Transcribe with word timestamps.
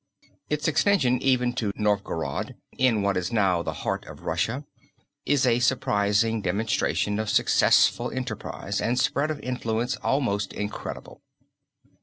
Its 0.49 0.67
extension 0.67 1.21
even 1.21 1.53
to 1.53 1.71
Novgorod, 1.75 2.55
in 2.75 3.03
what 3.03 3.15
is 3.15 3.31
now 3.31 3.61
the 3.61 3.71
heart 3.85 4.03
of 4.07 4.25
Russia 4.25 4.65
is 5.27 5.45
a 5.45 5.59
surprising 5.59 6.41
demonstration 6.41 7.19
of 7.19 7.29
successful 7.29 8.09
enterprise 8.09 8.81
and 8.81 8.99
spread 8.99 9.29
of 9.29 9.39
influence 9.41 9.97
almost 9.97 10.53
incredible. 10.53 11.21